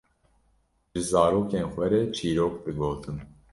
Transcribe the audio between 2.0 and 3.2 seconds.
çîrok digotin.